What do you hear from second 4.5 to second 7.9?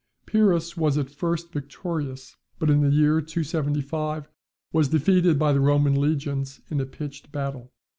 was defeated by the Roman legions in a pitched battle.